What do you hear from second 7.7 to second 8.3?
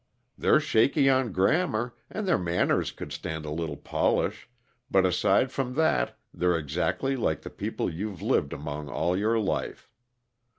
you've